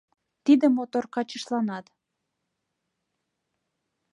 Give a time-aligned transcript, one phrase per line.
[0.45, 1.85] Тиде мотор качыштланат